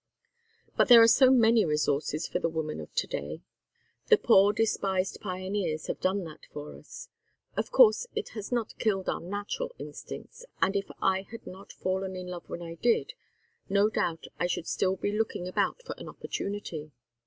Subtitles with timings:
[0.75, 3.43] But there are so many resources for the woman of to day.
[4.07, 7.09] The poor despised pioneers have done that for us.
[7.55, 12.15] Of course it has not killed our natural instincts, and if I had not fallen
[12.15, 13.13] in love when I did,
[13.69, 16.89] no doubt I should still be looking about for an opportunity.